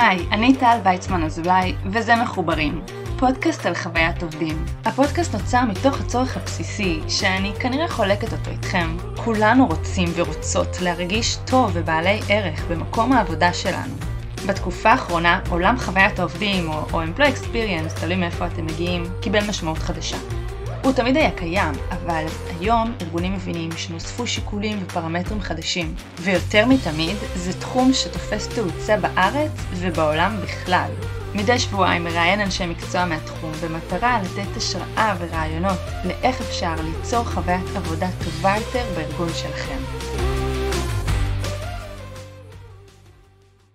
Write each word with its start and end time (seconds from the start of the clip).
היי, 0.00 0.26
אני 0.32 0.56
טל 0.56 0.78
ויצמן 0.84 1.22
אזולאי, 1.22 1.74
וזה 1.92 2.16
מחוברים. 2.16 2.80
פודקאסט 3.18 3.66
על 3.66 3.74
חוויית 3.74 4.22
עובדים. 4.22 4.64
הפודקאסט 4.84 5.34
נוצר 5.34 5.64
מתוך 5.64 6.00
הצורך 6.00 6.36
הבסיסי, 6.36 7.00
שאני 7.08 7.52
כנראה 7.60 7.88
חולקת 7.88 8.32
אותו 8.32 8.50
איתכם. 8.50 8.96
כולנו 9.24 9.66
רוצים 9.66 10.08
ורוצות 10.14 10.80
להרגיש 10.80 11.36
טוב 11.46 11.70
ובעלי 11.74 12.20
ערך 12.28 12.64
במקום 12.70 13.12
העבודה 13.12 13.52
שלנו. 13.52 13.94
בתקופה 14.46 14.90
האחרונה, 14.90 15.40
עולם 15.50 15.78
חוויית 15.78 16.18
העובדים, 16.18 16.68
או, 16.68 16.74
או 16.92 17.02
Employee 17.02 17.36
Experience, 17.36 18.00
תלוי 18.00 18.16
מאיפה 18.16 18.46
אתם 18.46 18.66
מגיעים, 18.66 19.04
קיבל 19.20 19.48
משמעות 19.48 19.78
חדשה. 19.78 20.16
הוא 20.88 20.94
תמיד 20.94 21.16
היה 21.16 21.30
קיים, 21.30 21.74
אבל 21.90 22.24
היום 22.60 22.94
ארגונים 23.02 23.34
מבינים 23.34 23.70
שנוספו 23.76 24.26
שיקולים 24.26 24.78
ופרמטרים 24.82 25.40
חדשים, 25.40 25.94
ויותר 26.20 26.66
מתמיד 26.66 27.16
זה 27.34 27.60
תחום 27.60 27.92
שתופס 27.92 28.48
תאוצה 28.48 28.96
בארץ 28.96 29.50
ובעולם 29.74 30.36
בכלל. 30.42 30.90
מדי 31.34 31.58
שבועיים 31.58 32.04
מראיין 32.04 32.40
אנשי 32.40 32.66
מקצוע 32.66 33.04
מהתחום 33.04 33.52
במטרה 33.62 34.20
לתת 34.22 34.56
השראה 34.56 35.14
ורעיונות 35.18 35.78
לאיך 36.04 36.40
אפשר 36.40 36.74
ליצור 36.84 37.24
חוויית 37.24 37.76
עבודה 37.76 38.08
טובה 38.24 38.54
יותר 38.56 38.84
בארגון 38.96 39.28
שלכם. 39.34 39.78